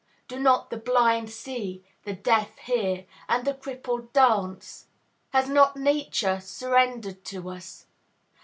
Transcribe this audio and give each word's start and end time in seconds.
Do 0.27 0.39
not 0.39 0.71
the 0.71 0.77
blind 0.77 1.29
see, 1.29 1.83
the 2.05 2.13
deaf 2.15 2.57
hear, 2.57 3.05
and 3.29 3.45
the 3.45 3.53
crippled 3.53 4.11
dance? 4.13 4.87
Has 5.29 5.47
not 5.47 5.77
Nature 5.77 6.39
surrendered 6.39 7.23
to 7.25 7.49
us? 7.51 7.85